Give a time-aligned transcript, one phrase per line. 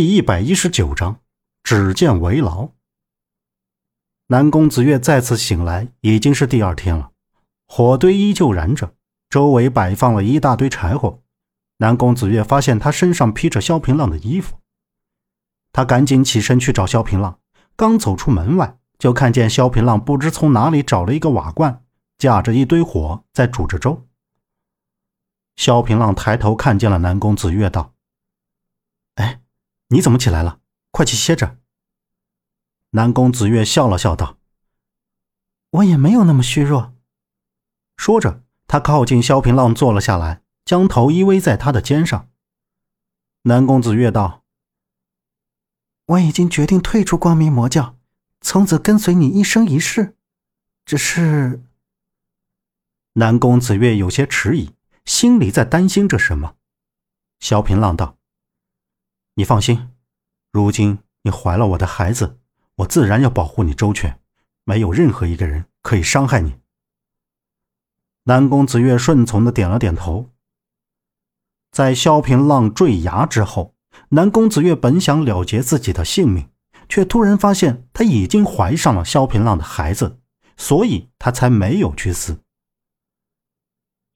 [0.00, 1.20] 第一百一十九章，
[1.62, 2.70] 只见为牢。
[4.28, 7.10] 南宫子月再次醒来，已经是第二天了。
[7.66, 8.94] 火堆依旧燃着，
[9.28, 11.20] 周围摆放了一大堆柴火。
[11.76, 14.56] 南宫子月发现他身上披着萧平浪的衣服，
[15.70, 17.38] 他赶紧起身去找萧平浪。
[17.76, 21.84] 刚走出门外，就看见萧平浪不知从哪里找了一个瓦罐，
[22.16, 24.06] 架着一堆火在煮着粥。
[25.56, 27.92] 萧平浪抬头看见了南宫子月，道
[29.16, 29.42] ：“哎。”
[29.92, 30.60] 你怎么起来了？
[30.92, 31.58] 快去歇着。
[32.90, 34.38] 南宫子月笑了笑道
[35.70, 36.94] ：“我也没有那么虚弱。”
[37.96, 42.28] 说着，他靠近萧平浪坐了下来，将头依偎在他的肩上。
[43.42, 44.44] 南宫子月道
[46.06, 47.96] ：“我已经决定退出光明魔教，
[48.40, 50.16] 从此跟随你一生一世。
[50.84, 51.64] 只是……”
[53.14, 54.70] 南宫子月有些迟疑，
[55.04, 56.54] 心里在担心着什么。
[57.40, 58.19] 萧平浪道。
[59.40, 59.88] 你放心，
[60.52, 62.38] 如今你怀了我的孩子，
[62.74, 64.20] 我自然要保护你周全，
[64.64, 66.58] 没有任何一个人可以伤害你。
[68.24, 70.28] 南宫子月顺从的点了点头。
[71.72, 73.74] 在萧平浪坠崖之后，
[74.10, 76.50] 南宫子月本想了结自己的性命，
[76.86, 80.18] 却突然发现他已经怀上了萧平浪的孩子，
[80.58, 82.42] 所以他才没有去死。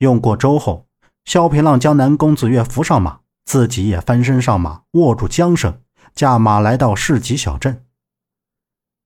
[0.00, 0.86] 用过粥后，
[1.24, 3.20] 萧平浪将南宫子月扶上马。
[3.44, 5.80] 自己也翻身上马，握住缰绳，
[6.14, 7.84] 驾马来到市集小镇。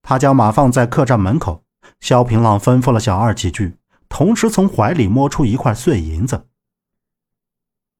[0.01, 1.63] 他将马放在客栈门口，
[1.99, 6.47] 萧平浪吩咐了小二几句，同时从怀里摸出一块碎银子。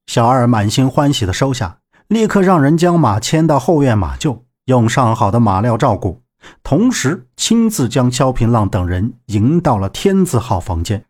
[0.07, 6.23] 小二满心欢喜的收下，立刻让人将马牵到后院马厩，用上好的马料照顾，
[6.63, 11.05] 同时亲自将萧平浪等人迎到了天字号房间。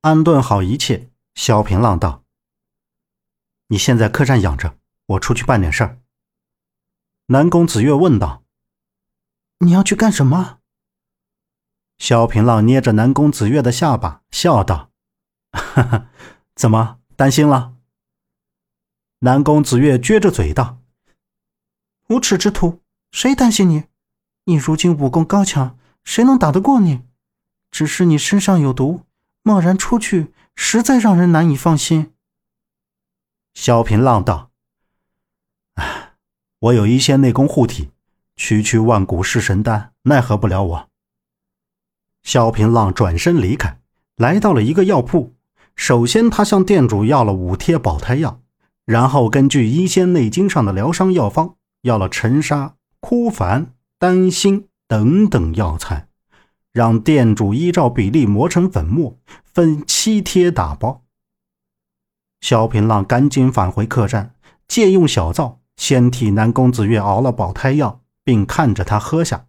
[0.00, 2.22] 安顿好一切，萧平浪道。
[3.72, 4.76] 你先在客栈养着，
[5.06, 6.00] 我出去办点事儿。
[7.26, 8.42] 南宫子月问道
[9.58, 10.58] ：“你要去干什么？”
[11.96, 14.90] 萧平浪捏着南宫子月的下巴，笑道
[15.52, 16.10] ：“哈哈，
[16.56, 17.76] 怎么担心了？”
[19.20, 20.80] 南宫子月撅着嘴道
[22.10, 22.80] ：“无耻之徒，
[23.12, 23.84] 谁担心你？
[24.46, 27.02] 你如今武功高强，谁能打得过你？
[27.70, 29.02] 只是你身上有毒，
[29.44, 32.12] 贸然出去，实在让人难以放心。”
[33.54, 34.50] 萧平浪道
[35.74, 36.12] ：“哎，
[36.60, 37.90] 我有一仙内功护体，
[38.36, 40.88] 区区万古噬神丹奈何不了我。”
[42.22, 43.78] 萧平浪转身离开，
[44.16, 45.34] 来到了一个药铺。
[45.74, 48.40] 首先，他向店主要了五贴保胎药，
[48.84, 53.68] 然后根据医仙内经上的疗伤药方，要了沉沙、枯矾、
[53.98, 56.08] 丹心等等药材，
[56.72, 61.02] 让店主依照比例磨成粉末，分七贴打包。
[62.40, 64.34] 萧平浪赶紧返回客栈，
[64.66, 69.46] 借用小灶，先替南宫子月熬了保胎药，并看着他喝下。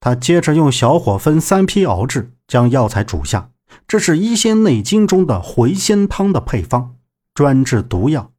[0.00, 3.50] 他接着用小火分三批熬制，将药材煮下。
[3.86, 6.96] 这是医仙内经中的回仙汤的配方，
[7.32, 8.32] 专治毒药。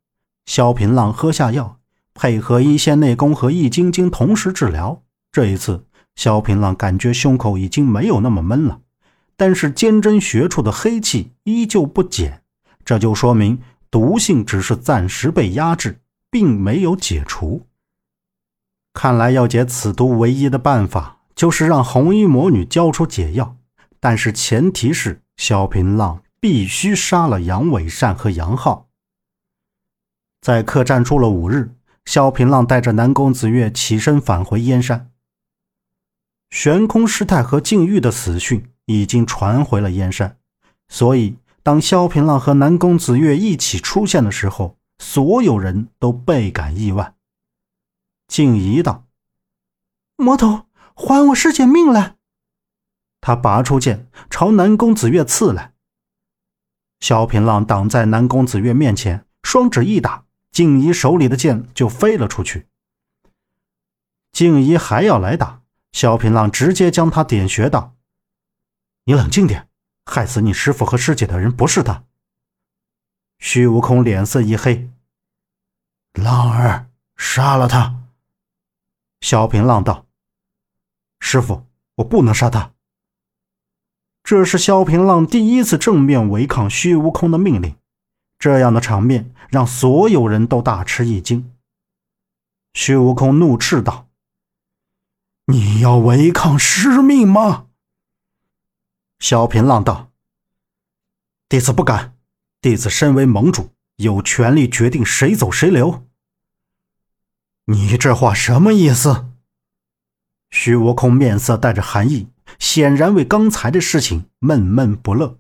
[0.46, 1.80] 萧平浪喝下药，
[2.14, 5.02] 配合医仙内功和易筋经同时治疗。
[5.32, 8.82] 这一次，萧平浪感觉胸口已经没有那么闷了，
[9.38, 12.43] 但是坚贞穴处的黑气依旧不减。
[12.86, 17.66] 这就说明毒性只是暂时被压制，并没有解除。
[18.94, 23.56] 看来要解此毒，唯一的办法就是让红衣魔女交出解药，
[24.00, 28.90] 但是前提是萧平浪必须杀了杨伟善和杨浩。
[30.42, 31.72] 在客栈住了五日，
[32.04, 35.10] 萧平浪带着南宫子月起身返回燕山。
[36.50, 40.38] 悬空师太和静玉的死讯已经传回了燕山，
[40.90, 41.38] 所以。
[41.64, 47.16] 当萧平浪和南宫子月一起出现的时候，所有人都倍感意外。
[48.28, 49.06] 静怡道
[50.18, 52.18] ：“魔头，还我师姐命来！”
[53.22, 55.74] 他拔出剑朝南宫子月刺来。
[57.00, 62.68] 萧平浪挡在南宫子月面前，双指一打，静怡手里的剑就飞了出去。
[64.34, 65.62] 静怡还要来打，
[65.94, 67.96] 萧平浪直接将他点穴道
[69.06, 69.70] ：“你冷静点。”
[70.06, 72.04] 害死你师傅和师姐的人不是他。
[73.40, 74.90] 虚无空脸色一黑，
[76.14, 78.02] 浪儿杀了他。
[79.22, 80.06] 萧平浪道
[81.20, 81.66] ：“师傅，
[81.96, 82.74] 我不能杀他。”
[84.24, 87.76] 这是萧平浪第一次正面违抗虚无空的命令，
[88.40, 91.52] 这样的场面让所有人都大吃一惊。
[92.74, 94.08] 虚无空怒斥道
[95.48, 97.68] ：“你要违抗师命吗？”
[99.20, 100.12] 萧平浪道
[101.48, 102.18] ：“弟子不敢，
[102.60, 106.08] 弟子身为盟主，有权利决定谁走谁留。”
[107.66, 109.30] 你这话什么意思？
[110.50, 112.28] 虚无空面色带着寒意，
[112.60, 115.40] 显然为刚才的事情闷闷不乐。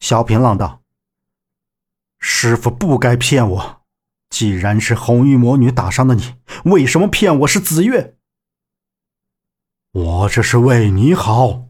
[0.00, 0.82] 萧平浪道
[2.18, 3.82] ：“师傅不该骗我，
[4.28, 6.34] 既然是红衣魔女打伤的你，
[6.64, 8.16] 为什么骗我是紫月？
[9.92, 11.67] 我这是为你好。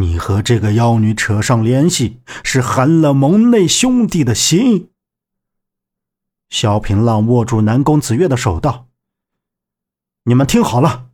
[0.00, 4.90] 你和这个妖女扯上联系，是寒了盟内兄弟的心。”
[6.48, 8.88] 萧平浪握住南宫子月的手道
[10.24, 11.10] ：“你们听好了。”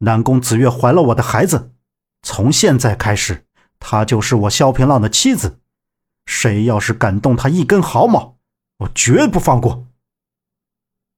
[0.00, 1.72] 南宫子月怀了我的孩子，
[2.22, 3.46] 从现在开始，
[3.78, 5.60] 她就是我萧平浪的妻子。
[6.26, 8.38] 谁要是敢动她一根毫毛，
[8.78, 9.86] 我绝不放过。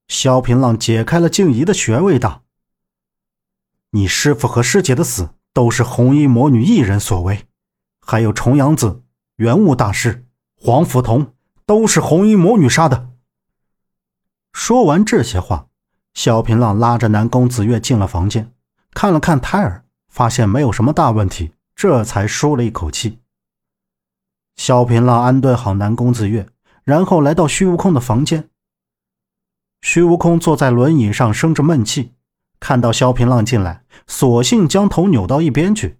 [0.08, 2.42] 萧平浪解开了静怡的穴位，道
[3.92, 7.46] ：“你师傅和师姐的死都是红衣魔女一人所为，
[8.00, 9.02] 还有重阳子、
[9.36, 10.26] 元悟大师、
[10.60, 11.32] 黄甫同，
[11.64, 13.12] 都是红衣魔女杀的。”
[14.52, 15.68] 说完这些话，
[16.12, 18.52] 萧平浪拉着南宫子月进了房间。
[18.92, 23.20] 看了看胎儿，发现没有什么大问题，这才舒了一口气。
[24.56, 26.48] 萧平浪安顿好南宫子月，
[26.84, 28.48] 然后来到虚无空的房间。
[29.82, 32.13] 虚无空坐在轮椅上生着闷气，
[32.64, 35.98] 看到萧平浪进来，索性将头扭到一边去。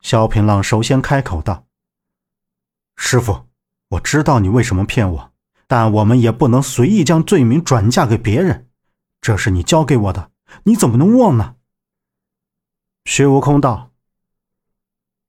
[0.00, 1.66] 萧平浪首先开口道
[2.96, 3.44] ：“师傅，
[3.90, 5.32] 我知道你为什么骗我，
[5.66, 8.70] 但我们也不能随意将罪名转嫁给别人，
[9.20, 10.30] 这是你教给我的，
[10.62, 11.56] 你怎么能忘呢？”
[13.04, 13.90] 虚无空道：“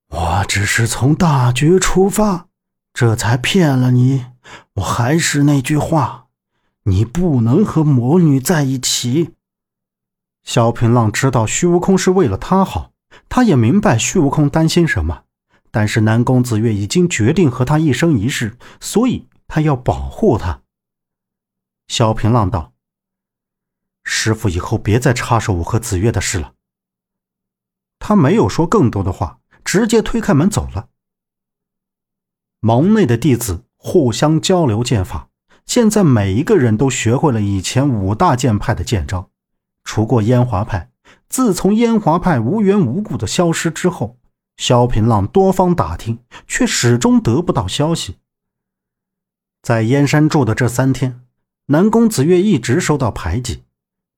[0.08, 2.48] 我只是从大局出发，
[2.94, 4.24] 这才骗了你。
[4.76, 6.28] 我还是那句话，
[6.84, 9.33] 你不能和魔女在一起。”
[10.44, 12.92] 萧平浪知道虚无空是为了他好，
[13.28, 15.24] 他也明白虚无空担心什么。
[15.70, 20.60] 但是南宫子月已经决定和他一生一世，所以他要保护他。
[21.88, 22.72] 萧平浪道
[24.04, 26.52] ：“师傅，以后别再插手我和子月的事了。”
[27.98, 30.88] 他没有说更多的话，直接推开门走了。
[32.60, 35.28] 盟内的弟子互相交流剑法，
[35.66, 39.30] 现在每一个人都学会了以前五大剑派的剑招，
[39.84, 40.90] 除过烟华派。
[41.28, 44.16] 自从烟华派无缘无故的消失之后，
[44.56, 48.16] 萧平浪多方打听，却始终得不到消息。
[49.62, 51.20] 在燕山住的这三天，
[51.66, 53.62] 南宫子月一直受到排挤，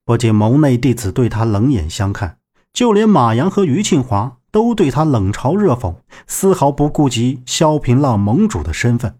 [0.05, 2.39] 不仅盟内弟子对他冷眼相看。
[2.73, 5.97] 就连马阳和于庆华都对他冷嘲热讽，
[6.27, 9.19] 丝毫不顾及萧平浪盟主的身份。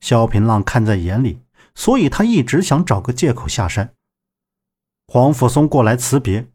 [0.00, 1.40] 萧平浪看在眼里，
[1.74, 3.94] 所以他一直想找个借口下山。
[5.06, 6.48] 黄甫松过来辞别，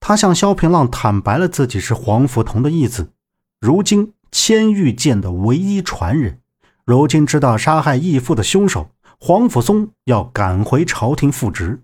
[0.00, 3.12] 他向萧平浪坦白了自己是黄甫同的义子，
[3.60, 6.40] 如今千玉剑的唯一传人。
[6.84, 11.82] 如今知道杀害义父的凶手，黄甫松要赶回朝廷复职。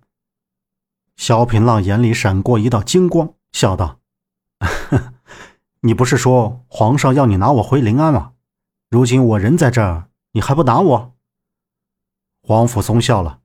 [1.16, 3.34] 萧平浪眼里闪过一道金光。
[3.50, 3.98] 笑道
[5.82, 8.32] ：“你不是说皇上要你拿我回临安吗？
[8.88, 11.14] 如今我人在这儿，你还不拿我？”
[12.42, 13.40] 黄甫松笑了：“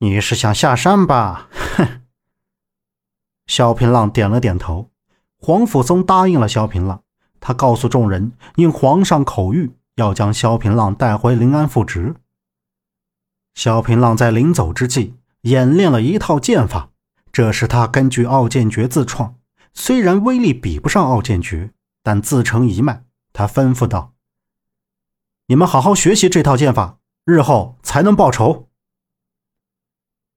[0.00, 1.48] 你是想下山吧？”
[1.78, 2.02] 哼。
[3.46, 4.90] 萧平浪点了点头。
[5.38, 7.02] 黄甫松答应了萧平浪。
[7.40, 12.14] 他告诉众人，应皇上口谕，要将萧平浪带回临安复职。
[13.54, 16.90] 萧平浪在临走之际，演练了一套剑法。
[17.32, 19.36] 这是他根据傲剑诀自创，
[19.72, 23.04] 虽然威力比不上傲剑诀，但自成一脉。
[23.32, 24.12] 他吩咐道
[25.48, 28.68] ：“你们好好学习这套剑法，日后才能报仇。”